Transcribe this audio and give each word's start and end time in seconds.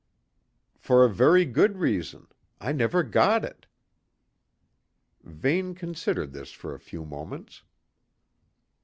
"For 0.79 1.05
a 1.05 1.09
very 1.13 1.45
good 1.45 1.77
reason; 1.77 2.25
I 2.59 2.71
never 2.71 3.03
got 3.03 3.45
it." 3.45 3.67
Vane 5.21 5.75
considered 5.75 6.33
this 6.33 6.51
for 6.51 6.73
a 6.73 6.79
few 6.79 7.05
moments. 7.05 7.61